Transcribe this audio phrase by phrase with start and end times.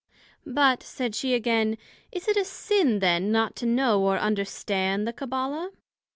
[0.47, 1.77] But, said she again,
[2.11, 5.69] Is it a sin then not to know or understand the Cabbala?